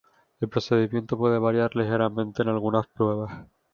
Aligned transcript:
El 0.39 0.49
procedimiento 0.49 1.15
puede 1.15 1.37
variar 1.37 1.75
ligeramente 1.75 2.41
en 2.41 2.49
algunas 2.49 2.87
pruebas. 2.87 3.45